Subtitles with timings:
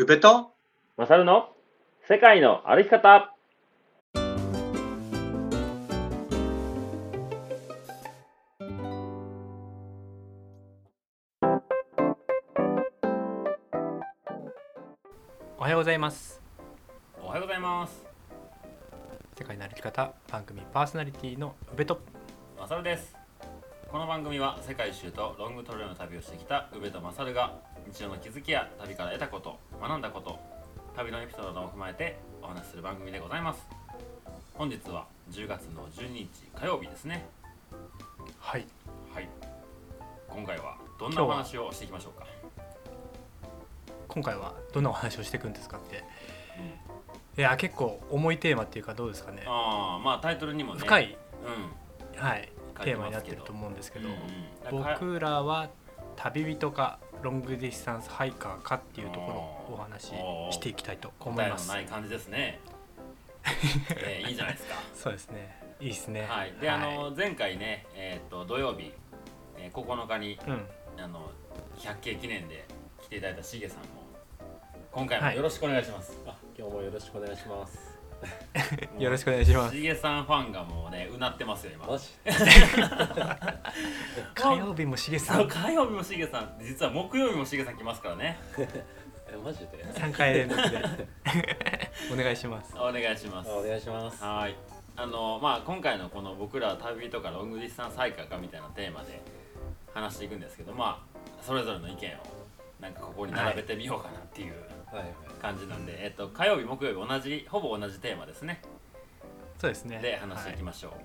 [0.00, 0.52] 宇部と
[0.96, 1.48] マサルの
[2.06, 3.34] 世界の歩き方。
[15.58, 16.40] おはようございます。
[17.20, 18.06] おはようございます。
[19.36, 22.00] 世界の歩き方番組パーソナリティの宇部と
[22.56, 23.16] マサルです。
[23.90, 27.54] この番組は世界一周とロングトレイルの旅をしてきた宇部とマサルが
[27.90, 30.38] 日常の気づきや旅から得たこと学んだこと
[30.94, 33.66] 旅のエピソードなどを踏まえてお話しする番組でございます。
[34.52, 37.26] 本日は10月の12日火曜日ですね。
[38.40, 38.66] はい。
[39.14, 39.28] はい。
[40.28, 42.26] 今回はどんなお話をしていきましょうか？
[44.06, 46.04] 今回はどんなお話をしていくんですかって、
[47.40, 49.44] いや結構重いテーマっていうかどうですかね。
[49.46, 51.16] ああまあタイトルにもね深い、
[52.14, 52.22] うん。
[52.22, 52.52] はい、
[52.84, 54.12] テーマになってると思うんですけど、う
[54.74, 54.84] んうん。
[54.84, 55.70] 僕らは
[56.16, 59.32] 旅人かロングディスタンスハイカーかっていうとこ
[59.68, 60.06] ろをお話し
[60.52, 62.60] していきたいと思答えのいますない感じですね、
[63.96, 64.74] えーいいじゃないですか。
[64.94, 65.58] そうですね。
[65.80, 66.26] いいですね。
[66.28, 68.92] はい、で、あの前回ね、えー、と土曜日、
[69.56, 70.66] えー9日にうん。
[71.00, 71.30] あの
[71.76, 72.64] 100回記念で
[73.02, 73.86] 来ていただいたしげさんも
[74.90, 76.18] 今回もよろしくお願いします。
[76.26, 77.87] あ今日もよろしくお願いします。
[78.98, 79.76] よろしくお願いします。
[79.76, 81.86] しげさんファンがもうねうなってますよ今。
[84.34, 85.48] 火曜日もしげさん。
[85.48, 86.56] 火曜日もしげさん。
[86.60, 88.38] 実は木曜日もしげさん来ますからね。
[89.30, 90.82] えマジで？3回連続で。
[92.12, 92.74] お願いします。
[92.76, 93.50] お願いします。
[93.50, 94.22] あお願いします。
[94.22, 94.56] はい。
[94.96, 99.20] あのまあ今回のこの僕らは旅人かロングディスタンスハイカーかみたいなテーマで
[99.94, 101.98] 話していくんですけどまあそれぞれの意見を
[102.80, 104.54] なんかここに並べてみようかなっていう。
[104.90, 105.08] はいはい。
[105.38, 108.60] 感じなんで、えっと火曜日木曜日同じほぼ同じテーマですね。
[109.58, 109.98] そうですね。
[110.00, 111.02] で話していきましょう、はい。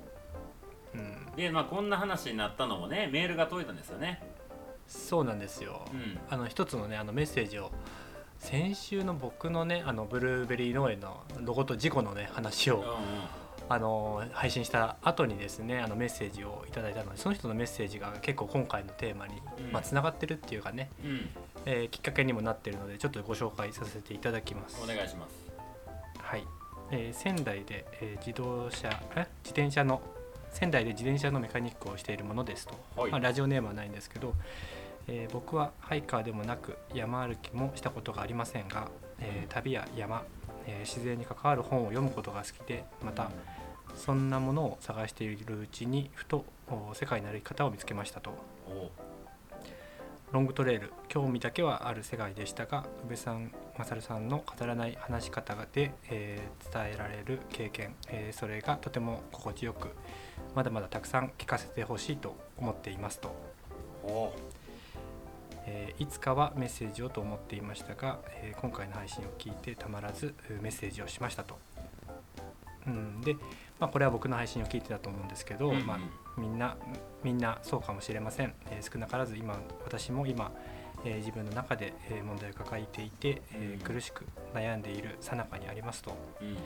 [0.96, 4.22] うん、でまあこんな話になったのもねメールが届いたんですよね。
[4.88, 6.20] そうなんですよ、うん。
[6.30, 7.72] あの一つのねあのメッセージを
[8.38, 12.90] 先週の僕のねあのブルーベリー農園のロゴと事故のね話を、うんうん。
[13.70, 19.72] あの配信した後にですねあのメッセージをいただいたのでその人のメッセージが結構今回のテーマにうん。
[19.72, 21.30] まあつながってるっていうかね、うん
[21.66, 24.80] えーきっかけにもなってるのでちょっとご紹介させていただきます。
[24.84, 25.34] お願いします。
[26.18, 26.48] はい、
[26.92, 29.28] えー仙台で、えー自動車え？
[29.44, 30.02] 自転車の
[30.52, 33.12] 仙台で自転車のメカニックをしているものですと、はい。
[33.12, 34.34] まあ、ラジオネームはないんですけど、
[35.08, 40.24] えー僕はハイカーでもなく山歩きもしたことがありませんが、えー旅や山、
[40.68, 43.32] えー自然に関わる本を読むことが好きでまた
[43.96, 48.32] そんなものを探しているうちにふとお世界の歩き方を見つけましたと
[50.34, 59.90] ロングトレイル興味だけはある世界でしたが宇部さん勝さんの語らない話し方で、えー伝えられる経験、えーそれがとても心地よく
[60.56, 63.36] まだまだたくさん聞かせてほしいと思っていますと、
[65.68, 71.60] えーいつかはメッセージをと思っていましたが、えー今回の配信を聞いてたまらずえーメッセージをしましたと。
[72.88, 73.36] うん、で、
[73.80, 75.86] まあ、これは僕の配信を聞いてたと思うんですけど、うんうん。
[75.86, 76.00] まあ、
[76.38, 76.78] みんな
[77.24, 80.52] みんなそうかもしれません、えー少なからず今私も今、
[81.06, 83.94] えー自分の中で、えー問題を抱えていて、えーうん。
[83.96, 86.60] 苦しく悩んでいる最中にありますと、うんうんうん、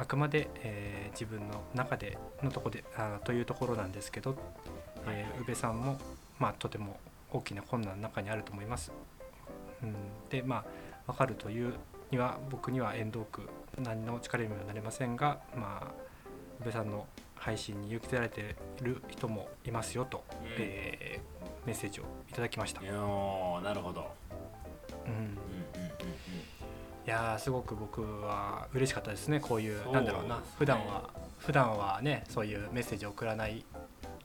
[0.00, 4.36] あくまで、えー自分の中でのとこであというところなんですけど、
[5.06, 5.98] えー宇部さんも、
[6.38, 6.98] まあ、とても
[7.32, 8.92] 大きな困難の中にあると思います。
[9.82, 9.94] うん、
[10.30, 10.64] でま
[11.06, 11.74] あ分かるという
[12.10, 13.42] には僕には遠藤区
[13.78, 15.92] 何の力にもなれませんが、まあ、
[16.60, 20.46] 宇部さんの配信に勇気づられている人もいますよと、うん。
[20.58, 21.34] えー
[21.66, 22.82] メッセージをいただきました。
[22.82, 24.10] いやーなるほど。
[25.06, 25.12] うん。
[25.12, 25.34] うんうんうん
[27.06, 33.62] いやーすごく僕は嬉しかったですねこういうなんだろうな普段は普段はねそういうメッセージを送らない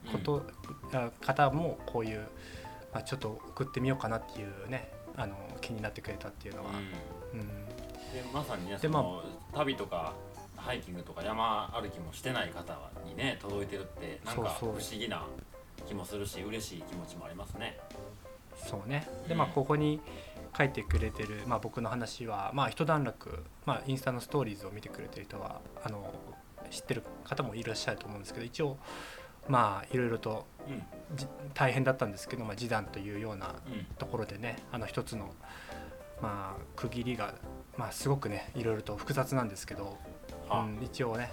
[0.06, 0.46] うんこと、
[0.94, 2.20] あ方もこういう、
[2.94, 6.70] まあ、ちょっと送ってみようかなっていうねあの気になってくれたっていうのは、
[7.34, 7.40] うん。
[7.42, 7.48] うん。
[7.66, 9.24] でまさにねでその
[9.54, 10.14] 旅とか
[10.56, 15.26] ハイキングとか山歩きもしてない方にね届いてるってなんか不思議な
[15.88, 17.78] 気もするし嬉しい気持ちもありますね。
[18.68, 19.08] そうね。
[19.28, 19.38] でうん。
[19.38, 20.02] まあここに
[20.58, 26.12] 書いてくれてる、まあ、僕の話は、まあ、一段落、まあ、インスタのストーリーズを見てくれてる人はあの
[26.72, 28.78] 知ってる方もいらっしゃると思うんですけど一応
[29.48, 30.84] まあいろいろとうん。
[31.16, 33.86] じ大変だったんですけど、まあ、示談というようなうん。
[33.98, 35.32] ところでねあの一つの、
[36.22, 37.36] まあ、区切りが、
[37.78, 39.98] まあ、すごくねいろいろと複雑なんですけど、
[40.50, 41.32] はうん、一応ね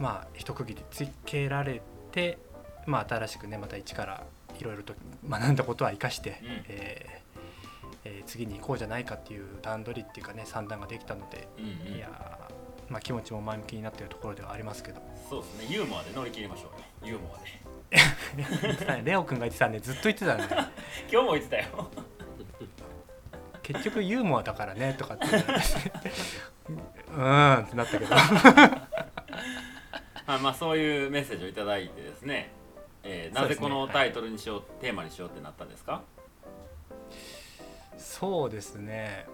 [0.00, 2.38] まあ一区切りつけられて、
[2.86, 4.24] まあ、新しくねまた一から
[4.58, 4.94] いろいろと
[5.28, 6.48] 学んだことは生かして、うん。
[6.68, 7.24] えー
[8.06, 11.96] えー次に行こうじゃないかっていう段取りっていうかね算段ができたので、うんうん。
[11.96, 12.54] いやー
[12.90, 15.00] まあ、気持ちも前向きになっているところではありますけど。
[15.28, 15.74] そうですね。
[15.74, 16.70] ユーモアで乗り切りましょ
[17.02, 19.02] うよユーモアで。
[19.04, 19.80] レオ君が言ってたね。
[19.80, 20.44] ずっと言ってたね。
[21.10, 21.90] 今日も言ってたよ
[23.64, 25.26] 結局ユーモアだからねとかって。
[25.26, 25.58] 言われて
[27.08, 28.14] うーんってなったけど。
[30.26, 32.52] あまあそういうメッセージをいただいてですね、
[33.02, 36.02] えーなぜこのタイトルにしよう、テーマにしようってなったんですか？
[37.98, 39.26] そうですね。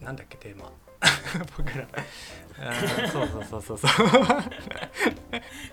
[0.00, 0.70] なんだっけテーマ。
[1.56, 1.86] 僕ら。
[2.58, 3.90] あ ーそうそうそうそうそう。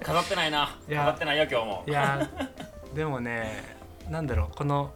[0.04, 0.76] 飾ってないな。
[0.90, 1.84] 飾ってないよ今日も。
[1.88, 2.30] いや。
[2.94, 3.76] でもね
[4.10, 4.94] なんだろうこの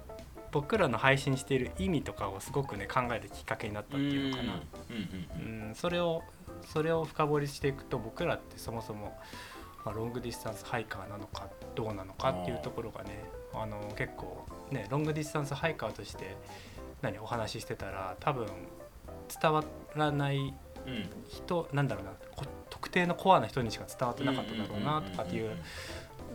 [0.52, 4.62] 僕らの配信している意味とかをすごくね考えるきっかけになったっていうのかな。
[5.40, 5.76] うん。
[5.76, 6.24] それを
[6.68, 9.18] それを深掘りしていくと僕らってそもそも、
[9.86, 16.36] まあ、ロングディスタンスハイカーなのかどうなのかっていうところがねあの結構ねロングディスタンスハイカーとして
[17.02, 18.48] 何お話ししてたら多分
[19.42, 19.64] 伝わ
[19.96, 20.38] らない
[20.86, 21.10] うん。
[21.30, 25.56] 人なんだろうなこ特定のコアな人にしか伝わってなかっただろうなとかっていう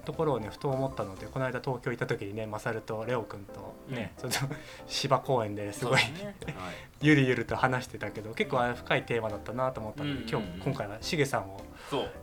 [0.07, 4.39] ところをねふと思ったのでこの間東京行った時にねマサルとレオ君とね、ちょっと
[4.87, 6.35] 芝公園ですごいね。
[6.47, 6.75] はい。
[7.03, 11.61] ゆるゆると話してたけど結構あれ深いテーマだったなと思ったので、うん今日今回はしげさんを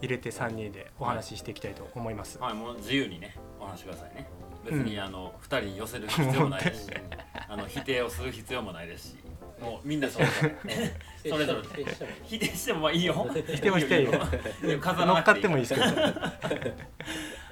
[0.01, 2.39] 入れて3人でお話ししていきたいと思います。
[2.39, 2.53] はい。
[2.53, 4.27] もう自由にねお話しくださいね。
[4.65, 4.85] 別うん。
[4.85, 6.69] にあの2人に寄せる必要もないし
[7.47, 9.15] あの否定をする必要もないですし
[9.59, 10.31] もうみんなそれぞ
[10.65, 12.11] れそれぞれ否定しても。
[12.23, 13.27] 否定してもまあいいよ。
[13.33, 14.11] 否定もしていいよ。
[14.11, 15.85] 乗なくていいっかってもいいですけど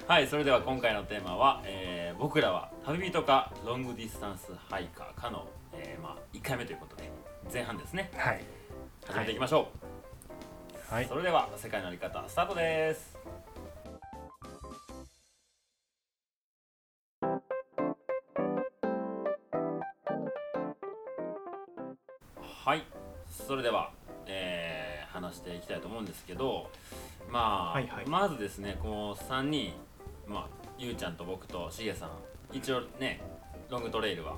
[0.06, 7.10] はいそれでは今回のテーマは、えー僕らは旅人かロングディスタンスハイカーかの、えーまあ、1回目ということで
[7.52, 8.10] 前半ですね。
[8.14, 8.44] はい、
[9.06, 9.68] 始めていきましょ
[10.90, 11.06] う、はい。
[11.06, 13.16] それでは世界のあり方スタートです。
[22.64, 22.82] はい
[23.48, 23.90] それでは、
[24.26, 26.70] えー話していきたいと思うんですけど
[27.30, 28.06] まあ、はいはい。
[28.06, 29.74] まずですねこの3人
[30.26, 30.48] まあ
[30.78, 32.10] ゆうちゃんと僕としげさん
[32.52, 33.20] 一応ね
[33.70, 34.36] ロングトレイルは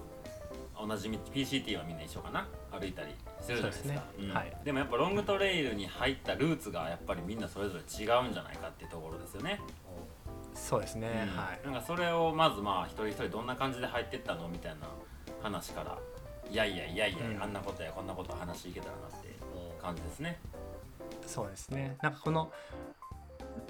[0.78, 2.46] 同じ道 PCT はみんな一緒かな？
[2.72, 4.02] 歩いたりするじゃないですか。
[4.38, 4.56] はい。
[4.64, 9.60] でもやっぱロングトレイルに入ったルーツがやっぱりみんなそれぞれ違うんじゃないかっていうところですよね、
[10.54, 11.36] そうですね、うん。
[11.36, 11.60] はい。
[11.64, 14.88] なんかそれをまずまあ一人一人どんな感じで入ってったのみたいな
[15.42, 15.98] 話から
[16.50, 17.42] いやいやいやいや、うん。
[17.42, 19.28] あんなことやこんなこと話していけたらなって
[19.80, 20.40] 感じですね。
[21.26, 21.96] そうですね。
[22.02, 22.52] なんかこの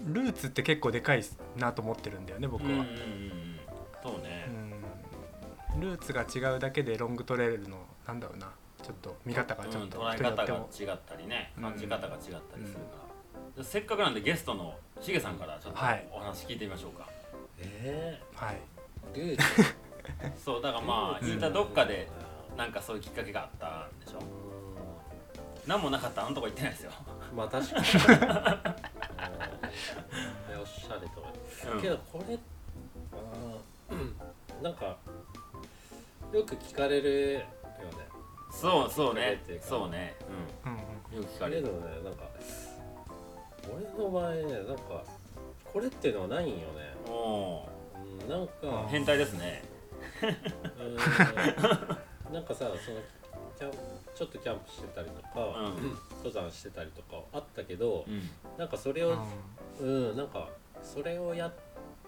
[0.07, 1.25] ルーツって結構でかい
[1.57, 3.59] なと思ってるんだよね僕は、うんうんうんうん。
[4.03, 4.47] そうね、
[5.75, 5.81] うん。
[5.81, 8.51] ルーツが違うだけでロングトレイルのなんだろうな。
[8.83, 10.69] ちょっと見方がちょっとうん捉え方がっても。
[10.79, 11.53] 違ったりね。
[11.57, 11.63] うん。
[11.63, 12.81] 感じ方が違ったりするか
[13.57, 16.07] ら、でせっかくなんでゲストのしげさんからちょっとはい。
[16.13, 17.09] お話聞いてみましょうか、
[17.59, 18.59] えはい。
[19.15, 22.09] ー、ルーツそうだからまあうん言ったらどっかで
[22.59, 24.19] なんかそういうきっかけがあったんでしょ。
[25.67, 26.91] 何もなかったらあのとこ行ってないですよ、
[27.33, 27.87] うんまあ確かに
[30.97, 31.77] うんいやおっしゃる通うん。
[31.77, 32.39] りけどこれ
[33.13, 34.97] あーなんか
[36.33, 37.47] よく聞かれるよね。
[38.51, 39.39] そうそうね。
[39.43, 39.67] っていうか。
[39.67, 40.15] そうね。
[40.65, 40.73] うん。
[40.73, 40.79] うん。
[40.79, 40.85] うん
[41.23, 41.65] よく聞かれる。
[41.65, 42.25] けどねなんか
[43.73, 44.83] 俺の場合ねなんか
[45.73, 46.63] これっていうのはないんよね。
[47.09, 47.69] おお
[48.21, 49.63] うんなんか変態ですね。
[50.23, 50.27] う
[52.31, 52.33] ん。
[52.33, 52.71] なんかさその
[53.59, 53.73] キャン
[54.15, 55.97] ちょっとキャンプしてたりとか、うん。
[56.25, 58.29] 登山してたりとかあったけど、うん。
[58.59, 59.15] なんかそれを
[59.81, 60.49] うんなんか
[60.85, 61.53] それをやっ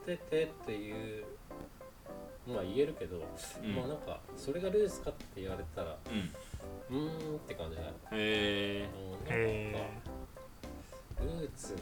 [0.04, 1.24] ててっていう
[2.46, 3.74] まあ言えるけど、うん。
[3.74, 5.96] まあなんかそれがルースかって言われたら
[6.90, 6.96] うん。
[6.96, 11.80] うーんって感じだよ、へうん、へなんかルーツなん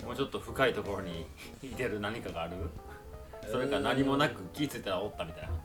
[0.00, 1.26] えもうちょっと深いところに
[1.62, 2.56] いてる何かがある？
[3.50, 5.58] それか何もなく気付いたらおったみたいな感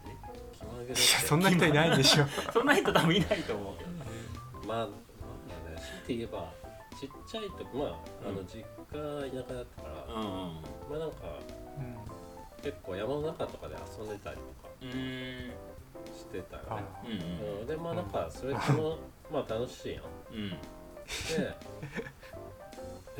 [0.53, 0.83] 気まぐれ。
[0.83, 2.25] っていやそんな人いないでしょ。
[2.25, 3.89] じ そんな人多分いないと思うけど。
[4.67, 6.51] まあなんだね強いて言えば
[6.99, 7.97] ちっちゃい時まあ
[8.27, 8.47] あのうん。
[8.47, 10.27] 実家田舎だったから、うんうん。
[10.89, 11.17] まあなんか
[12.61, 15.51] 結構山の中とかで遊んでたりとかうーん
[16.13, 17.07] してたよあね、う
[17.55, 17.59] ん。
[17.61, 18.97] うん、でまあなんかそれっても
[19.31, 20.03] まあ楽しいやん。
[20.33, 20.41] うん。
[20.43, 20.57] うんで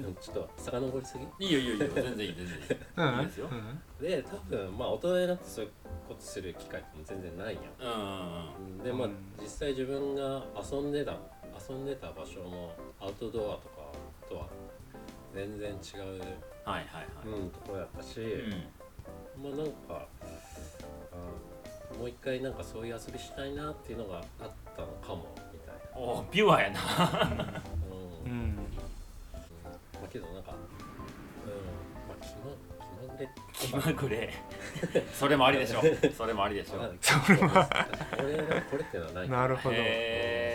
[0.04, 1.46] うんちょっと遡りすぎ？
[1.48, 1.88] いいよいいよいいよ。
[1.96, 2.64] 全然いい全然いい。
[2.98, 3.20] うん。
[3.20, 3.48] いいですよ。
[3.52, 4.04] うん。
[4.06, 5.72] で多分まあ大人になってそういう
[6.08, 7.66] ことする機会っても全然ないやん。
[7.80, 8.84] うんうんうん。
[8.84, 9.16] でまあうん。
[9.42, 11.16] 実際自分が遊んでた
[11.70, 13.92] 遊んでた場所もアウトドアとか
[14.28, 14.48] とは
[15.40, 16.20] 全然違う、
[16.66, 17.40] はいはいはい。
[17.40, 18.24] うん、ところやったし、う
[19.40, 19.42] ん。
[19.42, 20.08] まあなんか
[21.14, 26.80] あもう一回なんかそういう遊びしたいなっていうのがあったのかもみたいな、おピュアやな。
[28.26, 28.32] うん。
[28.32, 28.56] うん。
[29.94, 30.52] まあけどなんか、
[31.46, 31.52] うん、
[32.10, 32.26] まあ
[33.56, 34.34] 気ま気まぐれ。
[34.34, 35.06] 気まぐれ。
[35.14, 35.82] それもありでしょ。
[36.18, 36.80] それもありでしょ。
[36.84, 37.70] まあそれは。
[38.20, 39.30] 俺がこれってのはない。
[39.30, 39.76] なるほど。
[39.76, 40.49] へえへー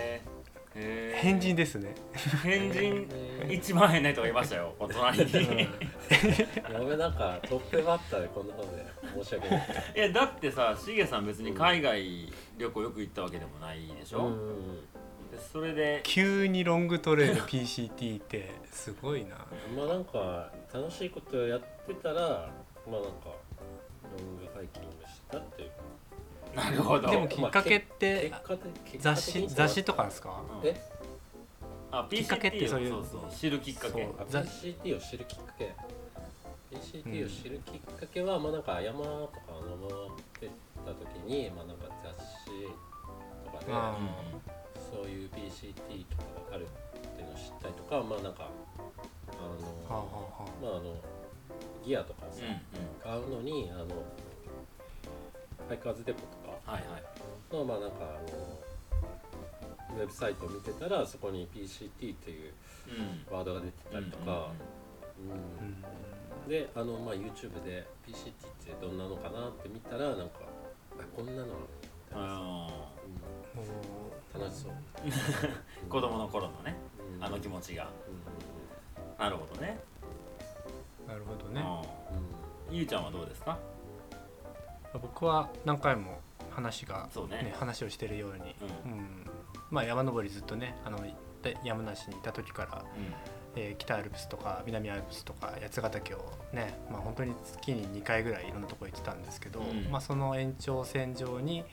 [0.75, 1.95] 変人ですね。
[2.43, 3.09] 変人
[3.49, 5.25] え一番変な人がいましたよ お隣に。
[5.31, 8.85] ー俺なんかトップバッターでこんなことで
[9.23, 9.67] 申し訳ない。
[9.95, 14.81] いやだってさしげさん別に海外旅行よく行ったわけでもないでしょ、うん。
[15.31, 19.37] でそれで急にロングトレイル PCT ってすごいな。
[19.77, 22.51] まあなんか楽しいことをやってたら
[22.91, 23.27] まあなんか
[24.19, 25.77] ロングハイキングしたっていうか
[26.55, 27.11] なるほど。
[27.11, 28.33] でもきっかけって
[28.99, 30.43] 雑誌雑誌とかですか？
[30.63, 30.81] うんえ？
[31.91, 34.03] あきっかけってそういう PCT をそうそう知るきっかけ。
[34.03, 35.73] PCT を知るきっかけ。
[36.73, 40.49] PCT を知るきっかけは、まあなんか山とか登って
[40.85, 42.11] た時にまあなんか雑
[42.45, 42.69] 誌
[43.45, 43.97] とかで、あ
[44.93, 46.69] そういう PCT とかがあるっ
[47.15, 48.49] ていうのを知ったりとかまあなんか
[49.29, 49.33] あ
[49.93, 50.05] のはあは
[50.41, 50.97] あはまああの
[51.87, 52.59] ギアとかをさ、うんうん。
[53.01, 53.87] 買うのにあの
[55.69, 56.27] ハイカーズデポと
[56.67, 56.73] か。
[56.73, 57.03] はいはい。
[57.55, 62.53] のまあなんかあのウェブサイトを見てたらそこに PCT っていう
[63.31, 63.35] うん。
[63.35, 64.53] ワードが出てたりとか、あ
[65.19, 65.85] うんうん
[66.49, 68.33] であの、まあ、YouTube で PCT っ
[68.67, 70.41] てどんなのかなって見たらなんか
[70.99, 72.25] あこんなのあるみたいな。
[74.37, 74.41] うん。
[74.43, 76.77] 楽しそう、ー子供の頃のね
[77.19, 77.25] うん。
[77.25, 77.89] あの気持ちが。
[78.09, 79.25] うん。
[79.25, 79.79] なるほどね。
[81.07, 81.65] うなるほどね。
[82.69, 82.77] うん。
[82.77, 83.57] ゆうちゃんはどうですか？
[84.99, 86.21] 僕は何回も
[86.51, 87.37] 話がね。
[87.43, 88.55] ね話をしてるように。
[88.85, 88.93] うん。
[88.93, 89.31] うん。
[89.71, 90.99] まあ山登りずっとねあの
[91.43, 92.85] で山梨にいた時から
[93.57, 96.19] えー北アルプスとか南アルプスとか八ヶ岳を
[96.53, 99.91] ね、まあ、本当に月に2回ぐらいいろんなところ行ってたんですけど、うん。
[99.91, 101.65] まあ、その延長線上に、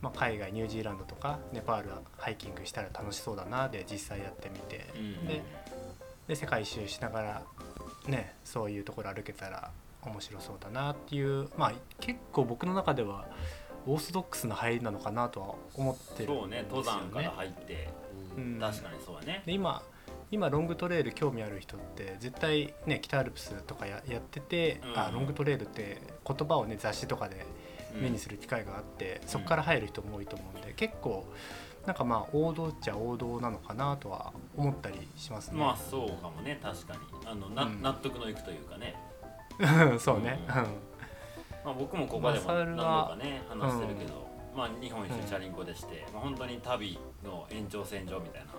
[0.00, 4.86] まあ、海外ニュージーランドとかネパールハイキングしたら楽しそうだなで実際やってみて。
[4.94, 5.26] うん。
[6.28, 7.42] で世界一周しながら、
[8.06, 9.70] ね、そういうところ歩けたら
[10.08, 13.26] 面白そうだなっていう、まあ、結構僕の中では
[13.86, 17.88] オーソドックスな入りなのかなとは思ってるんですよそうね登山から入って。
[18.36, 18.54] うん。
[18.54, 19.42] うん確かにそうやね。
[19.46, 19.82] で今
[20.30, 24.98] 今ロングトレイル興味ある人って絶対ね北アルプスとかややってて、うん。
[24.98, 27.46] あロングトレイルって言葉をね雑誌とかで
[27.98, 31.26] 目にする機会があって、そこから入る人も多いと思うんで結構
[31.86, 35.58] なんかまあ王道っちゃ王道なのかなとは思ったりしますね。
[35.58, 37.00] まあそうかもね確かに。
[37.24, 37.80] あのな、うん。
[37.80, 38.94] 納得のいくというかね、
[39.98, 40.54] そうね、うん。
[40.54, 40.64] ま
[41.66, 48.52] あ、僕もここでも何は度かね話してるけど、まあ日本一周チャリンコでして、まあ、本当に旅の延長線上みたいな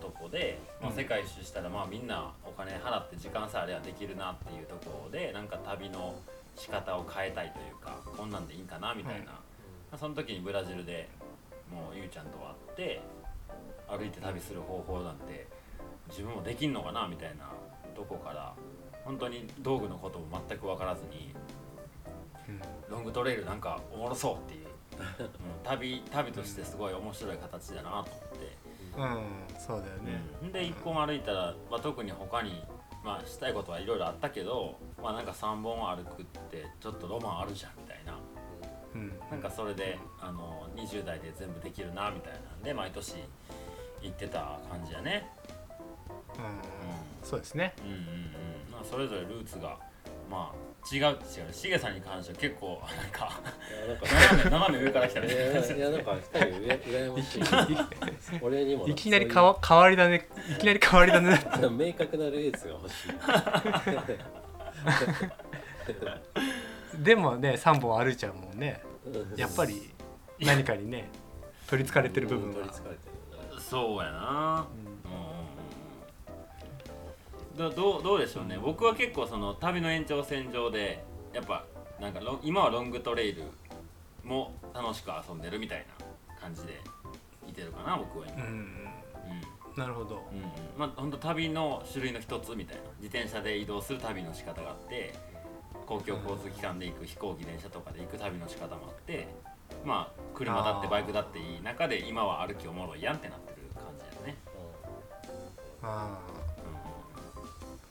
[0.00, 0.96] とこで、まあ、うん。
[0.96, 6.14] 世界一周したらまあみんなお金払って時間さえあればできるなっていうところでなんか旅の
[6.56, 9.32] 仕方を変えたいというかこんなんでいいんかなみたいな、うんま
[9.92, 11.08] あその時にブラジルで
[11.68, 13.00] もうゆうちゃんと会って
[13.88, 15.46] 歩いて旅する方法なんて
[16.08, 17.50] 自分もできんのかなみたいな
[17.96, 18.54] とこから
[19.10, 21.34] 本当に道具のことも全く分からずに
[22.48, 22.60] うん。
[22.92, 24.70] ロングトレイルなんかおもろそうっていう、うん
[25.64, 28.56] 旅旅としてすごい面白い形だなと思って、
[28.96, 30.20] うん、そうだよね。
[30.42, 30.52] うん。
[30.52, 32.62] で1本歩いたら、まあ、特に他に、
[33.04, 38.14] まあ、したいことはいろいろあったけど、まあ、なんか3本歩くってちょっとロマンあるじゃんみたいな。
[38.94, 43.14] うん、なんかそれであの20代で全部できるなみたいなんで毎年
[44.02, 45.28] 行ってた感じやね。
[46.38, 47.74] うん、そうですね。
[47.78, 48.00] うんうんうん
[48.72, 49.78] まあ、それぞれルーツが
[50.30, 60.28] まあ違うって違うしげさんに関しては結構なんかいやなんか斜め斜め上から来たみたいないやいやなんか二人うら羨ましい 俺にもいきなりかわ変わりだね。
[60.50, 61.38] いきなり変わりだね。
[61.70, 63.12] 明確なルーツが欲しい
[67.04, 68.82] でもね、3本歩いちゃうもんね。
[69.36, 69.90] やっぱり
[70.40, 71.08] 何かにね、
[71.66, 72.74] 取りつかれてる部分が取り。
[72.74, 73.12] つかれてる
[73.56, 74.66] ねそうやな
[75.04, 75.29] うん
[77.60, 78.58] どどうどうでしょうね。
[78.58, 81.66] 僕は結構その旅の延長線上でやっぱ
[82.00, 83.42] なんか今はロングトレイル
[84.24, 86.80] も楽しく遊んでるみたいな感じで
[87.46, 88.66] いてるかな僕は今、うん、うん
[89.76, 90.26] なるほど。
[90.32, 90.44] うんうん、
[90.78, 92.82] まあ本当旅の種類の一つみたいな。
[93.00, 95.14] 自転車で移動する旅の仕方があって
[95.86, 99.28] 公共交通機関で行く飛行機電車とかで行く旅の仕方もあって
[99.84, 104.36] まあ車だってバイクだっていい中で今は歩きおもろいやんってなってる感じだよね、
[105.82, 106.29] ああ、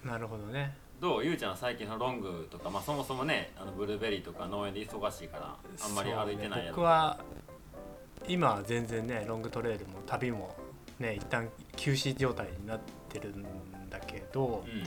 [0.04, 0.76] なるほどね。
[1.00, 1.26] どう？
[1.26, 6.66] ゆうちゃんは最近のロングとか、まあ、そもそもねあのブルーベリーとか農園で忙しいからあんまり歩いてないやそうね。
[6.68, 7.20] ろ僕は
[8.28, 10.56] 今は全然ねロングトレイルも旅も
[11.00, 13.44] ね一旦休止状態になってるん
[13.90, 14.84] だけどうん。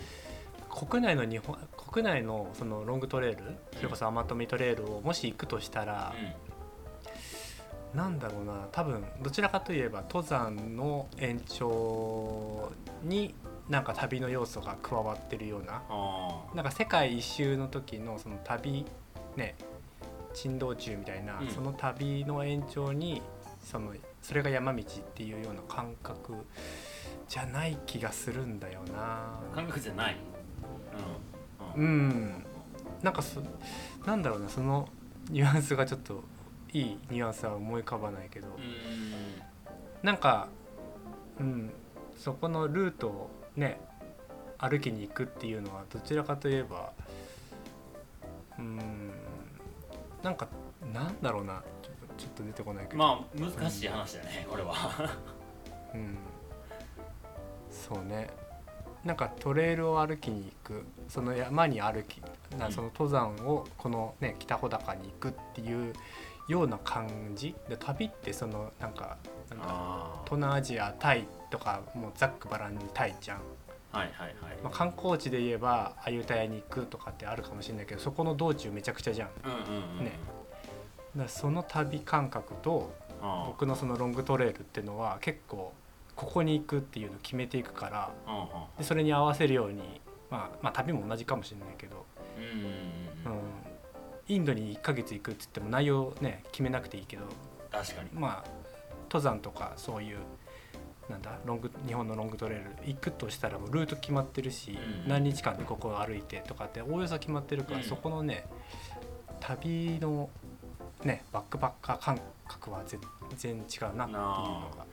[0.75, 3.43] 国内の日本国内のそのロングトレイル
[3.77, 6.15] それこそアマトミトレイルをもし行くとしたら、
[7.93, 8.69] なんだろうな。
[8.73, 13.35] 多分どちらかといえば登山の延長に
[13.73, 18.85] なんか旅の要素が加わってるようなあなんか世界一周の時のその旅
[19.35, 19.55] ね
[20.35, 21.49] 珍道中みたいな、うん。
[21.49, 23.23] その旅の延長に
[23.65, 26.35] そのそれが山道っていうような感覚
[27.27, 29.41] じゃない気がするんだよな。
[29.55, 30.17] 感覚じゃない。
[31.75, 32.09] ううん。
[32.09, 32.45] ん。
[33.03, 33.41] なんかそ
[34.05, 34.87] なんだろうなその
[35.31, 36.23] ニュアンスがちょっと
[36.75, 39.43] いいニュアンスは思い浮かばないけど、うん。
[40.03, 40.49] なんか
[41.41, 41.73] うん。
[42.19, 43.81] そこのルートをね
[44.59, 46.93] 歩きに行くっていうのはどちらかといえば
[48.59, 49.13] うん
[50.23, 50.49] なんか
[50.93, 54.75] なんだろうなちょっとちょっと出てこないけど、まあ難しい話だねこれは。
[55.95, 56.17] うん、
[57.71, 58.29] そうね。
[59.05, 62.23] なんかトレイルを歩きに行くその山に歩き
[62.57, 62.73] なうん。
[62.73, 65.93] その登山をこのね北穂高に行くっていう
[66.47, 67.55] ような感じ。
[67.69, 69.17] で旅ってそのなんか
[69.51, 73.41] なんだあ東南アジアタイとかもうざっくばらんにタイじゃん、
[73.93, 74.57] あはいはいはい。
[74.65, 79.29] まあ、観光地で言えばアユタヤに行くとかってあるかもしれないけどそこの道中めちゃくちゃじゃん。
[79.45, 80.13] うんうんうんね。
[81.15, 82.91] らその旅感覚と
[83.21, 85.75] あ僕のそのロングトレイルっていうのは結構
[86.17, 88.11] ここに行くっていうのを決めていくから
[88.79, 92.07] でそれに合わせるように、まあ、まあ旅も同じかもしれないけど、
[92.39, 93.43] うんうんうんうん、
[94.29, 97.25] インドに1ヶ月行くって言っても内容ね決めなくていいけど
[97.71, 98.09] 確かに。
[98.15, 98.63] まあ
[99.13, 100.17] 登山とかそういう
[101.13, 105.09] なんだロング日本のロングトレイル行くとしたらもうルート決まってるし、うん。
[105.09, 107.85] 何日間でここを歩いてとかっておおよそ決まってるから、うん。
[107.85, 108.47] そこのね
[109.41, 110.31] 旅の
[111.05, 113.01] ねバックパッカー感覚は全
[113.37, 114.93] 然違うなっていうのが。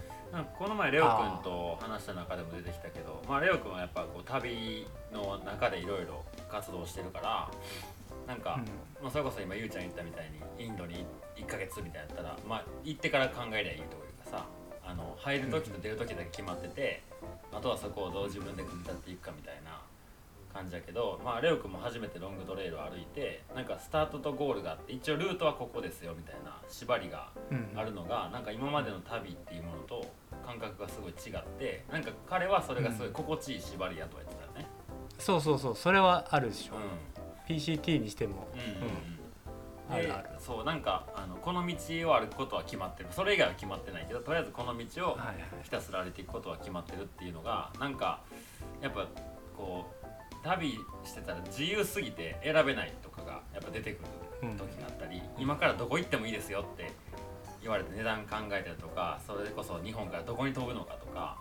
[0.59, 7.49] この前レオ君と話した中でも出てきたけどまあ、レオ君はやっぱこう旅の中でいろいろ活動してるから
[8.27, 8.61] なんか、
[9.01, 11.03] まあ、それこそ今ゆうちゃん言ったみたいにインドに
[11.35, 14.08] 1ヶ月みたいなやったら、まあ、行ってから考えりゃいいと
[14.89, 17.03] あの入る時と出る時だけ決まってて、
[17.51, 19.79] あとはそこをどう自分で組み立てていくかみたいな
[20.51, 27.57] 感じだけど、まあ、レオ君も初めてロングトレイルを歩いてなんかスタートとゴールがあって一応ルートはここですよみたいな縛りがうん。
[27.57, 30.05] うんあるのがなんか今までの旅っていうものと
[30.45, 34.67] 感覚がすごい違ってなんか彼はそれがすごい心地いい縛りやとは言ってたよね。
[35.17, 37.55] そうそうそうそれはあるでしょ、うん。
[37.55, 39.15] PCT にしても、うんうんうん。
[39.15, 39.18] で
[39.89, 40.29] あるある。
[40.39, 41.75] そうなんかあのこの道
[42.09, 43.09] を歩くことは決まってる。
[43.11, 45.17] それ以外は決まってないけどとりあえずこの道を
[45.63, 48.21] ひたすら歩いていくことは決まってるっていうのがなんか
[48.81, 49.07] やっぱ
[49.57, 50.05] こう
[50.43, 54.03] 旅してたら自由すぎて選べないとかがやっぱ出てく
[54.41, 56.91] る時があったり、今からどこ行ってもいいですよって
[57.61, 61.37] 言われて値段考えたりとかそれこそ日本からどこに飛ぶのかとか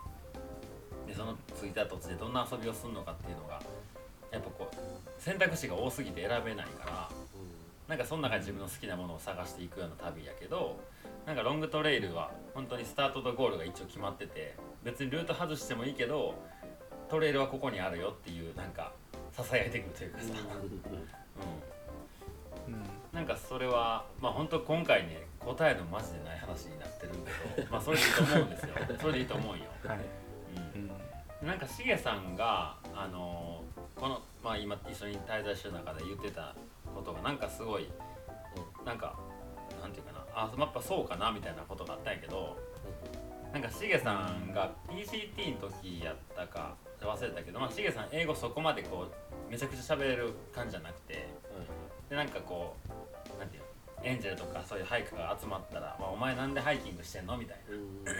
[1.07, 3.61] でその着いた土地でどんな遊びをするのかっていうのが
[4.31, 4.75] やっぱこう
[5.17, 7.09] 選択肢が多すぎて選べないから
[7.89, 10.79] なんかその中で自分の好きなものを探していくような旅やけど
[11.25, 16.35] なんかロングトレイルは本当にスタートとゴールが一応決まってて別にルート外してもいいけど
[17.09, 18.93] トレイルはここにあるよっていうなんか
[19.31, 20.25] ささやいてくるというかさ、
[22.67, 22.83] うん、うん。
[23.11, 27.13] なんかそれはまあ本当今回ね答えのマジでない話になってる
[27.55, 28.75] けど まあそれでいいと思うんですよ。
[28.99, 29.97] それでいいと思うよ、 はい、
[30.75, 30.91] うん。
[31.41, 31.47] うん。
[31.47, 33.63] なんかしげさんがあの
[33.95, 36.55] この、まあ、今一緒に滞在してる中で言ってた
[36.99, 37.89] ことがなんかすごい、
[38.85, 39.17] なんか
[39.81, 42.57] なんていうかなあやっぱそうかなみたいなことがあったんやけど
[43.53, 51.27] なんかしげさんが PCT の時やったか忘れたけど、まあ、しげさん英語そこまでこうめちゃくちゃ喋れる感じじゃなくて
[52.09, 57.57] でなんかこうなんていうのエンジェルとかそういうハイカーが集まったら「まあ、お前なんでハイキングしてんの?」みたい
[58.05, 58.13] な。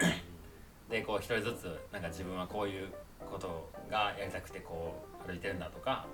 [0.88, 2.88] でこう一人ずつなんか自分はこういう
[3.30, 6.06] ことがやりたくてこう歩いてるんだとか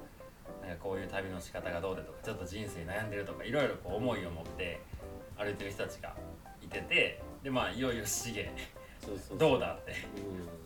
[0.66, 4.80] なんかこういう旅の仕方がどうでとかちょっと人生悩んでるとかいろいろこう思いを持って
[5.38, 6.14] 歩いてる人たちが
[6.60, 8.52] いててでまあいよいよしげ
[9.00, 9.94] そうそうどうだってう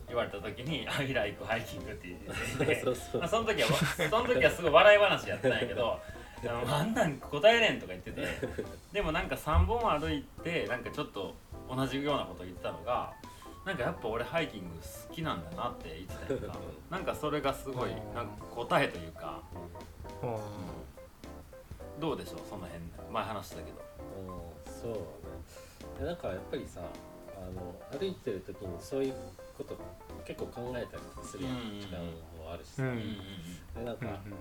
[0.07, 2.85] 言われた時に「アイライクハイキング」って言ってて
[3.17, 3.67] まあ、その時は
[4.09, 5.99] その時はすごい笑い話やってたんやけど
[6.43, 8.27] 「あのあんなん答えれん」とか言ってて
[8.91, 11.35] でもなんか3本歩いてなんかちょっと
[11.69, 13.13] 同じようなこと言ってたのが
[13.65, 14.67] なんかやっぱ俺ハイキング
[15.09, 16.59] 好きなんだなって言ってたやんか。
[16.89, 19.41] なんかそれがすごいなんか答えというか、
[20.23, 21.99] うん。
[21.99, 22.83] どうでしょうその辺。
[23.11, 23.77] 前話したけど。
[24.17, 24.73] うん。
[24.73, 24.97] そうね。
[25.99, 26.81] でなんかやっぱりさ
[27.37, 29.13] あの歩いてる時にそういう
[29.57, 29.77] こと
[30.25, 31.45] 結構考えたりする
[31.79, 31.99] 時間
[32.37, 32.97] もあるしさ、うん
[33.75, 34.35] でなんか、うん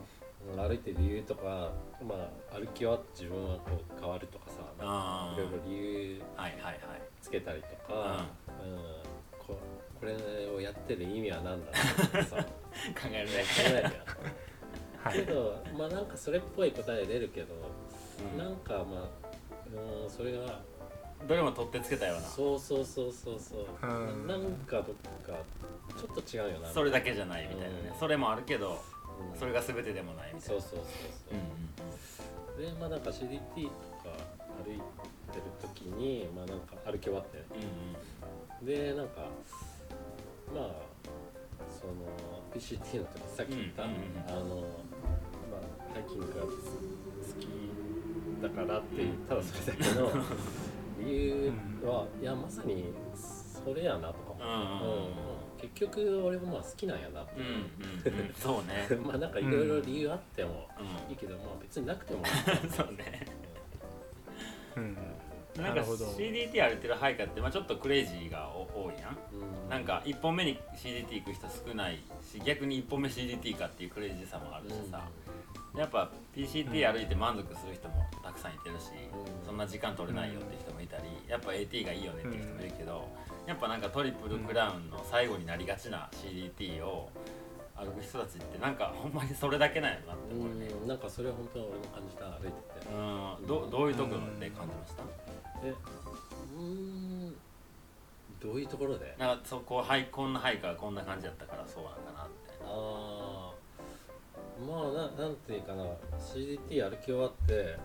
[0.57, 2.15] 歩いてる理由とか、ま
[2.51, 6.77] あ、歩き終わって自分はこう変わるとかさいろいろ理由はいはいはい。
[7.21, 9.10] つけたりとか、うん
[9.51, 9.59] こ
[10.01, 10.15] これ
[10.49, 11.73] をやってる意味は何だ
[12.15, 13.33] ろうさ考考えるね
[13.67, 13.93] えるやん
[15.03, 15.19] はい。
[15.19, 20.61] けどまあなんかそれっぽい答え出るけど、うんなんかまあ、うん、それが
[21.27, 22.23] どれも取ってつけたような。
[22.23, 24.85] そうそうそうそうそう、うんななんかどっ
[25.27, 25.39] か
[25.99, 27.91] ちょっと違うよなそれだけじゃないみたいなね。
[27.93, 27.99] うん。
[27.99, 28.83] それもあるけど
[29.33, 29.39] うん。
[29.39, 30.61] それが全てでもないみたいな。
[30.63, 30.85] そうそうそう
[31.31, 32.63] そう。
[32.63, 34.17] う、んでまあなんか CDT とか
[34.65, 34.77] 歩い
[35.33, 37.45] てる時にまあなんか歩き終わって
[38.61, 39.29] うんでなんか
[40.55, 40.91] まあ
[41.71, 41.95] その
[42.55, 43.97] PCT の時さっき言った、うんうん
[44.29, 44.61] あの
[45.51, 46.49] まあハイキングが好
[47.39, 47.49] き
[48.43, 50.11] だからっていうただそれだけの
[51.01, 51.53] 理由
[51.85, 55.07] は、いやまさにそれやなとか、うんうんうん。
[55.07, 55.13] うん。
[55.59, 57.41] 結局俺もまあ好きなんやなって。
[57.41, 58.29] うんうんうん。
[58.29, 58.87] うんそうね。
[59.05, 60.69] まあなんかいろいろ理由あっても
[61.09, 62.21] ういいけど、まあ別になくても。
[62.21, 62.25] ん
[62.71, 63.27] そうね
[64.81, 64.97] うん
[65.63, 69.19] なんか CDT 歩いてるハイカーってまあちょっとクレイジーがお多いやん。
[69.35, 75.03] うんなんか1本目に CDT 行く人少ないし逆に1本目 CDT かっていうクレイジーさもあるしさ、
[75.77, 83.09] やっぱ PCT 歩いて満足する人もたくさんいてるし、うんそんな時間取れないよって人もいたりやっぱ AT がいいよねっていう人もいるけど、
[83.47, 87.11] やっぱなんかトリプルクラウンの最後になりがちな CDT を
[87.81, 90.67] 歩く人たちってなんかほんまにそれだけなんやなって思うね。
[90.67, 92.87] うんなんかそれは本当に俺も感じた歩いてて。
[92.93, 92.99] う
[93.45, 95.03] んどどういうところで感じました？
[95.65, 97.35] えうーん
[98.41, 99.15] どういうところで？
[99.19, 102.33] なんかそこはいこんなハイカこんな感じだったからそうなんかなって。
[102.65, 103.53] ああ
[104.67, 105.85] まあななんていうかな
[106.19, 107.77] CDT 歩き終わって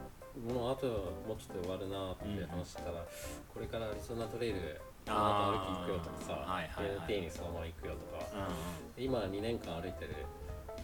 [0.52, 0.88] もうあと
[1.28, 3.06] もうちょっと終わるなって話したら、
[3.54, 6.98] これからアリゾナトレイルこの後歩き行くよとかさ、はいはい。
[6.98, 8.26] はい PNT にそのまま行くよとか、
[8.98, 10.16] う今2年間歩いてる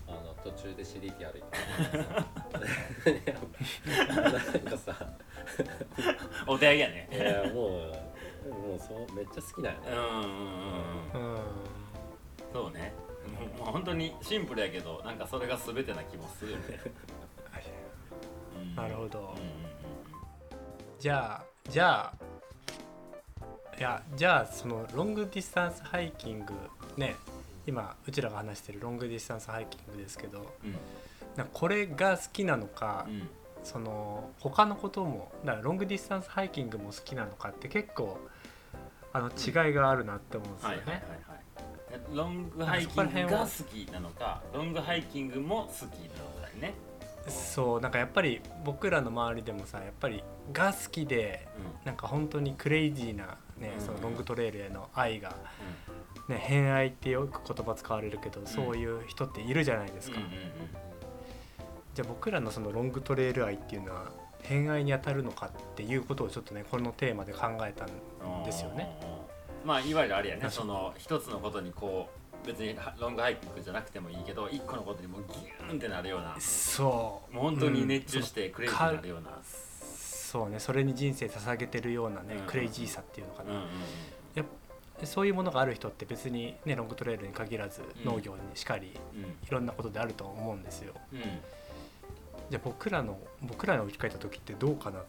[0.08, 2.06] あの途中で CDT 歩いてる。
[4.08, 4.92] なんかさ。
[4.92, 5.22] ん
[6.48, 7.10] お手上げやね。
[7.12, 9.88] いやもうもうそうめっちゃ好きだよね。
[9.92, 11.36] うんうんうんうん。
[11.36, 11.42] うん
[12.52, 12.94] そうね。
[13.58, 16.80] もう本当にシンプルやけどなんかそれが全てな気もするよね、
[18.56, 18.76] うん。
[18.76, 19.20] なるほど。
[19.20, 19.36] うんうん。
[21.00, 22.14] じゃあじゃあ
[23.82, 26.54] いやじゃあそのロングディスタンスハイキング
[26.98, 27.16] ね
[27.66, 30.76] 今うちらが話してるロングディスタンスハイキングですけどうん。
[31.36, 33.28] なこれが好きなのか、うん。
[33.64, 38.20] その他のこともだからロングディスタンスハイキングも好きなのかって結構
[39.14, 40.78] あの違いがあるなって思うんですよね。
[40.86, 41.42] はい
[42.14, 46.76] ロングハイキングが好きなのかロングハイキングも好きなのかね
[47.28, 51.48] そうなんかやっぱり僕らの周りでもさやっぱりが好きで
[51.86, 53.86] なんか本当にクレイジーな、ねうん。
[53.86, 55.36] そのロングトレイルへの愛が、
[56.28, 60.18] ね、偏愛ってよく言葉使われるけど、そういう人っているじゃないですか。
[60.18, 60.92] うんうんうん
[61.94, 64.12] じゃあ僕らのそのロングトレイル愛っていうのは
[64.44, 68.98] 偏愛に当たるのかっていうことをちょっとねこのテーマで考えたんうんですよね。
[69.66, 76.36] まあいわゆるあれやねその一つのことにこう別にロングハイキングじゃなくてもいいけど一個のことにもうギューンってなるような。
[76.40, 77.34] そう。
[77.34, 80.60] もう本当に熱中してクレイジーになるような、そうね。
[80.60, 83.68] それに人生捧げてるようなね、うんクレイジーさっていうのかな、うんうん
[85.04, 88.06] そういうものがある人って別にねロングトレイルに限らずうん。
[88.06, 90.94] 農業にしかり、いろんなことであると思うんですよ。
[91.12, 91.20] うん。
[91.20, 91.26] うん
[92.52, 95.04] じゃあ僕らの僕らに置き換えた時ってどうかなっ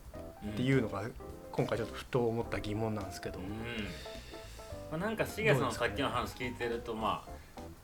[0.44, 1.02] うんていうのが
[1.50, 3.46] 今回ちょっとふと思った疑問なんですけど、うん
[4.92, 7.24] まあ、なんかしげさんのさっきの話聞いてるとま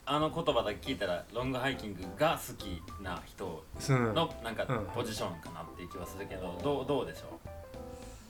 [0.05, 4.15] ああの言葉だけ聞いたらロングハイキングが好きな人うん。
[4.15, 4.87] のなんかうん。
[4.95, 7.39] ポジションかなっていう気はするけど、どうどうでしょ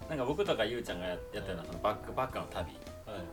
[0.07, 0.09] う？
[0.09, 2.71] なんか僕とかゆうちゃんがややったようなそのバックパッカーの旅。
[3.07, 3.27] はいはい。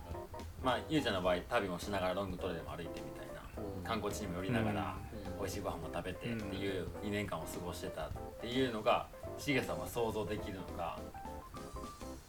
[0.64, 4.96] まあゆうちゃんの場合旅もしながらロングトレイルも歩いてみたいな観光地にも寄りながら、
[5.40, 8.10] 美味しいご飯も食べてっていう2年間を過ごしてたっ
[8.42, 11.00] ていうのがしげさんは想像できるのか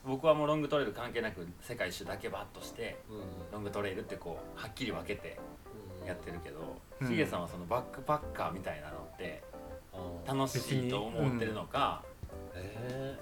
[0.06, 3.22] 僕はもうロングトレイル関係なく世界一周だけバッとしてうんうん。
[3.52, 5.38] ロングトレイルってこうはっきり分けて
[6.06, 7.08] やってるけどうん。
[7.08, 9.42] しげ、さんはそのバックパッカーみたいなのって
[10.26, 12.02] 楽しいと思ってるのか、
[12.54, 13.18] え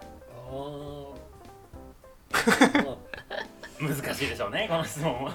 [0.00, 0.04] ー、
[0.48, 2.96] あーまあ
[3.80, 5.32] 難しいでしょうねこの質問は。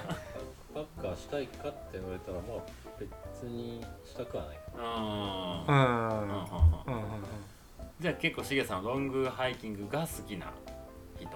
[0.74, 2.58] バッカーしたいかって言われたらまあ
[2.98, 3.10] 別
[3.50, 4.58] にしたくはない。
[4.76, 5.64] うーん。
[5.66, 5.74] ううん。
[5.74, 6.10] ん。
[6.10, 6.28] うん。
[6.28, 6.34] うん。
[6.34, 6.40] うん
[8.00, 10.50] じゃあ結構しげさんはロングハイキングが好きな
[11.18, 11.28] 人。
[11.28, 11.32] う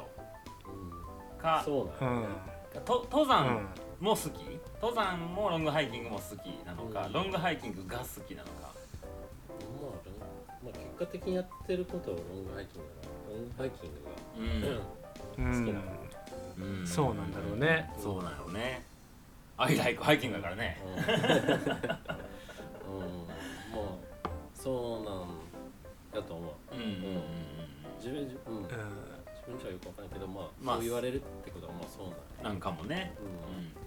[1.37, 2.35] んかうそうなんんやね
[2.87, 3.69] と登う山ん
[4.01, 4.59] も好き？
[4.81, 7.13] 登山もロングハイキングも好きなのか、うん。
[7.13, 8.55] ロングハイキングが好きなのか？
[8.63, 8.73] まあ
[9.83, 10.17] ロン
[10.65, 13.91] まあ、結果的にやってることはロングハイキングだなロングハイキン
[14.63, 15.61] グが、うん。
[15.61, 15.81] 好きな
[16.57, 16.87] うん。
[16.87, 17.93] そうなんだろうね。
[18.03, 18.83] そうなのね。
[19.59, 20.81] アイライクハイキングだからね。
[22.89, 23.83] うん、うん、ま
[24.25, 25.44] あそうなん
[26.15, 26.75] だと思う。
[26.75, 27.23] うんうんうん
[27.99, 28.63] 自分自,、うん、うん。
[28.63, 28.71] 自
[29.47, 30.77] 分じゃよくわかんないけどまあ、まあ。
[30.77, 33.15] そう言われるってことはまあそうなんうんなんかもね。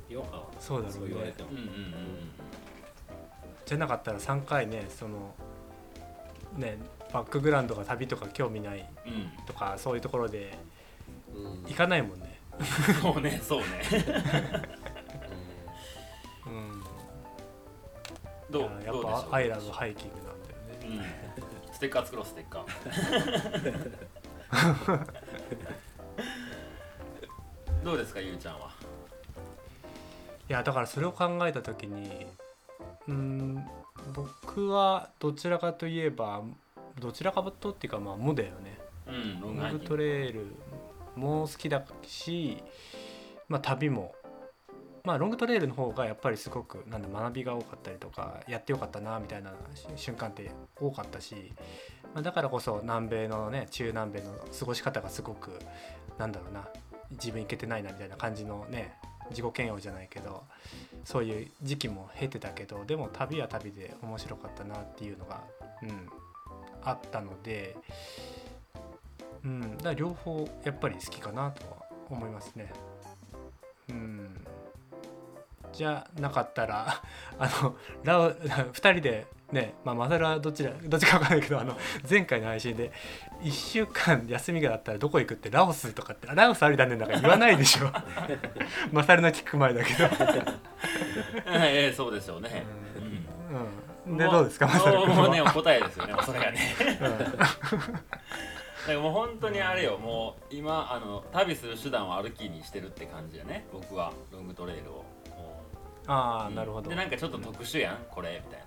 [0.09, 0.99] うん、違和感はそうだろうね。
[0.99, 1.49] そう言われても。
[1.49, 1.69] うんうんうん。
[1.69, 1.93] うん
[3.65, 5.35] じゃなかったら3回ねその
[6.55, 6.77] ね
[7.11, 9.13] バックグラウンドが旅とか興味ないうん。
[9.13, 10.57] うんとかそういうところで
[11.35, 11.63] うん。
[11.67, 12.39] 行かないもんね。
[13.01, 13.65] そうねそうね。
[16.47, 16.83] うん、
[18.49, 19.29] どういややっどうでしょう？
[19.29, 20.26] ぱアイラブハイキング
[21.77, 22.65] ステッカー作ろうステッカー。
[27.85, 28.71] どうですかゆうちゃんは？
[30.49, 32.25] いやだからそれを考えた時に
[33.07, 33.63] うん
[34.11, 36.41] 僕はどちらかといえば
[36.97, 38.79] どちらかとっていうかまあ無だよね。
[39.05, 40.47] うんロングトレイル
[41.15, 42.57] も好きだし、
[43.49, 44.15] まあ、旅も
[45.07, 49.53] まあロングトレイルの方がやっぱりすごくなんだ学びが多かったりとかやってよかったなみたいな
[49.95, 51.53] 瞬間って多かったし、
[52.13, 55.57] まあ、だからこそ南米のね中南米の過ごし方がすごく
[56.17, 56.67] なんだろうな
[57.11, 58.95] 自分いけてないなみたいな感じのね
[59.29, 60.43] 自己嫌悪じゃないけど
[61.05, 65.41] そういう時期も経てたけどでも旅は旅で面白かったなっていうのが、
[65.83, 66.09] うん、
[66.83, 67.77] あったので。
[69.45, 72.73] うん、だから両方やっぱり好きかなとは思いますね。
[73.89, 74.45] うん、
[75.77, 77.01] じゃなかったら
[77.37, 81.77] あのラオ 2人でねまあマサルはどちらどっちか分かんないけどあの
[82.09, 82.91] 前回の配信で
[83.43, 87.91] 1週間休みがあったらどこ行くってラオスとかってラオスありだねなんか言わないでしょ。
[88.91, 90.09] マサルの聞く前だけど。
[91.45, 92.65] ええそうでしょうね
[94.07, 94.13] うん。
[94.13, 95.51] うん、でどうですかマサル君もうねは。
[95.51, 96.59] 答えですよねそれがね。
[96.99, 97.53] だか
[98.87, 104.11] らもう本当にあれよもう今あの旅する手段を歩きにしてるって感じやね僕は。
[104.31, 105.05] ロングトレイルを
[106.07, 106.89] ああなるほど。
[106.89, 108.65] でなんかちょっと特殊やんこれみたいな。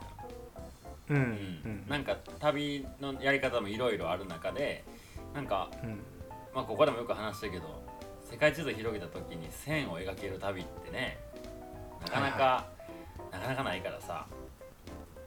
[1.09, 1.87] うんううん。
[1.87, 4.85] んなんか旅のやり方もいろいろある中で
[5.35, 6.01] なんか、うん。
[6.55, 7.83] まあ、ここでもよく話したけど
[8.31, 11.19] 世界地図広げた時に線を描ける旅ってね
[12.03, 12.81] なかなか、はい
[13.33, 14.27] なかなかないからさ。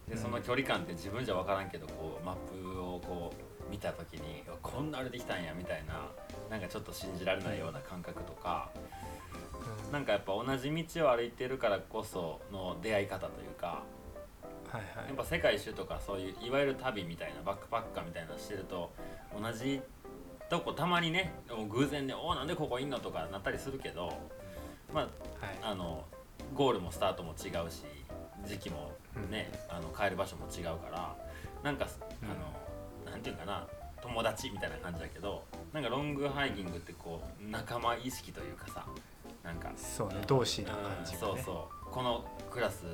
[0.08, 0.22] でうん。
[0.22, 3.34] その距離感って自分じゃ分からんけどこうマップをこ
[3.68, 6.08] う見た時にこんな歩いてきたんやみたいな
[6.50, 8.70] なんかちょっと信じられないような感覚とか、
[9.94, 13.84] なんかやっぱ同じ道を歩いてるからこその出会い方というか
[14.68, 15.08] はいはい。
[15.08, 18.92] やっぱ世界一周とかそういういわゆる旅みたいなバックパッカーみたいなのしてると
[19.40, 19.80] 同じ
[20.50, 24.12] とこたまにねもう偶然で「おおなんでここいんの?」とかなったりするけど
[24.92, 25.10] まはい。
[25.62, 26.04] ああの
[26.56, 27.84] ゴールもスタートも違うし
[28.46, 28.92] 時期も
[29.30, 31.16] ね、あの帰る場所も違うから
[31.62, 32.26] なんかあ
[33.06, 33.68] の、なんていうかな
[34.02, 38.86] 友達みたいな感じだけどなんかロングハイキングってこう仲間意識というかさ
[39.44, 39.72] なんか。
[39.76, 41.18] そうね同志な感じがね。
[41.20, 41.92] そうそう。
[41.92, 42.86] このクラス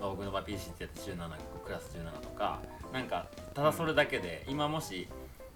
[0.00, 1.16] まあ僕の場合 PC ってやって17
[1.64, 2.60] クラス17とか
[2.92, 5.08] なんかただそれだけで、今もし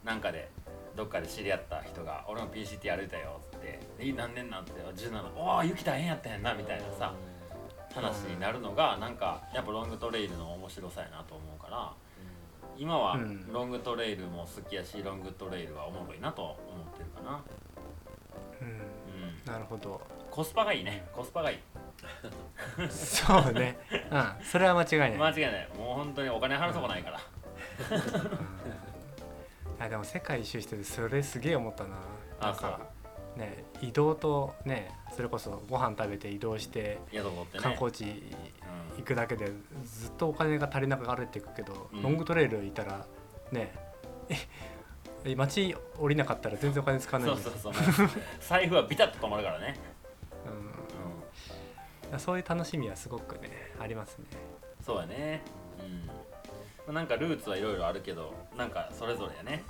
[0.05, 0.49] なんかで
[0.97, 7.13] どっかで知り合った人が「俺も PCT 歩いたよ」って「え何年なん?」って「17おお雪大変やったんやんな」みたいなさ
[7.95, 11.93] 話になるのがなんかやっぱロングトレイルの面白さやなと思うから
[12.77, 13.53] 今はうん。
[13.53, 17.43] ロングトレイルも好きやしロングトレイルはおもろいなと思ってるかな。
[18.61, 18.69] うん。
[18.69, 19.45] うん。
[19.45, 21.07] なるほどコスパがいいね。
[21.13, 21.59] コスパがいい。
[22.91, 23.79] そうね。
[24.11, 24.45] うん。
[24.45, 25.69] それは間違いない、間違いない。
[25.77, 27.21] もう本当にお金払うとこないから。
[29.79, 29.85] うん。
[29.85, 31.97] あでも世界一周しててそれすげえ思ったな。
[32.41, 32.81] あなんか
[33.37, 37.63] ね移動とねそれこそご飯食べて移動して宿取ってね。
[37.63, 38.33] 観光地
[38.97, 39.53] 行くだけで
[39.85, 42.03] ずっとお金が足りなくなっていくけど、うん。
[42.03, 43.07] ロングトレイルいたら
[43.53, 43.73] ね
[45.25, 48.03] え街降りなかったら全然お金使わないそうそうそう。
[48.05, 48.11] もう
[48.41, 49.83] 財布はビタッと止まるからね、うん、
[52.17, 54.25] そういう楽しみはすごくねありますね。
[54.79, 55.43] うん、そうやね。
[56.87, 56.95] うん。
[56.95, 59.63] なんかルーツはいろいろあるけどなんかそれぞれやね。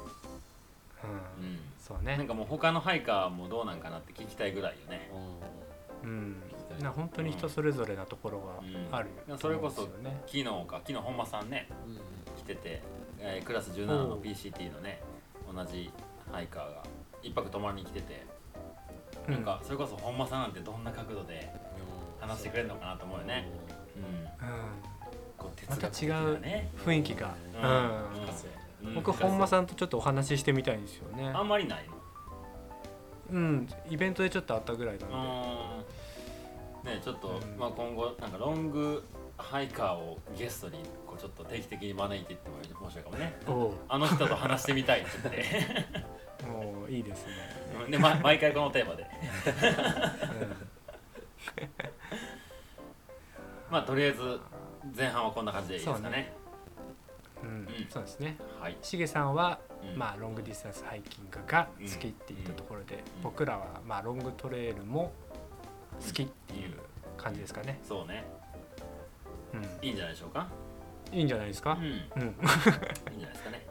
[1.03, 1.59] うん、うん。
[1.81, 2.16] そうね。
[2.16, 5.11] なんかもう他のハイカーもどうなんかなって聞きたいぐらいよね。
[6.05, 6.37] うん。
[6.81, 9.09] な本当に人それぞれなところがある。
[9.29, 9.38] うん。
[9.38, 9.83] それこそ
[10.27, 11.68] 昨日か昨日本間さんね
[12.37, 12.83] 来てて、
[13.18, 15.01] えークラス17の PCT のね
[15.53, 15.90] 同じ
[16.31, 16.83] ハイカーが
[17.22, 18.24] 一泊泊まりに来てて、
[19.27, 19.35] うん。
[19.35, 21.53] なんかそれこそ本間さんなんてどんな角度で
[22.21, 23.49] 話してくれるのかなと思うよね、
[23.97, 25.69] うん、うん。
[25.69, 27.35] また違うね雰囲気が、
[28.83, 28.95] ううん。
[28.95, 31.29] 僕本間さんとちょっとお話ししてみたいんですよね。
[31.35, 31.95] あんまりないの？
[33.33, 33.69] うん。
[33.91, 37.59] イベントでちょっとあったぐらいなんで、うんねちょっと、うん。
[37.59, 39.05] まあ、今後なんかロング
[39.37, 43.37] ハイカーをゲストにこうちょっと定期的に招いていっても面白いかもね。
[43.89, 46.09] あの人と話してみたいって言って。
[46.47, 47.33] もういいですね、
[47.85, 49.05] う んで、ま、毎回このテーマで
[53.71, 54.41] まあとりあえず
[54.97, 56.33] 前半はこんな感じでいいですかね。
[57.43, 57.67] うんうんうん。
[57.89, 58.37] そうですね。
[58.61, 59.61] はい、しげさんは、
[59.93, 59.99] うん。
[59.99, 65.13] まあ、ロングディスタンスハイキングが好きって言ったところで、僕らは、まあ、ロングトレイルも
[66.05, 66.75] 好きっていう
[67.17, 68.25] 感じですかね、そうね。
[69.55, 69.87] うん。
[69.87, 70.49] いいんじゃないでしょうか。
[71.13, 71.73] いいんじゃないですか？
[71.81, 72.37] うん、 いいんじゃうん
[73.23, 73.67] ないですかね。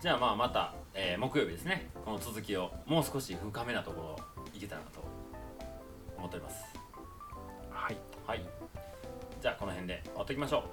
[0.00, 1.90] じゃあまあまた、えー木曜日ですね。
[2.04, 5.02] この続きをもう少し深めなところいけたらなと
[6.16, 6.64] 思っております。
[7.70, 7.96] はい。
[8.26, 8.46] はい
[9.40, 10.64] じゃあこの辺で終わっておきましょ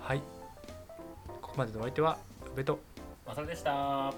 [0.00, 0.22] はい。
[1.42, 2.18] ここまでのお相手は
[2.52, 2.78] 宇部とう
[3.26, 4.12] まさるでした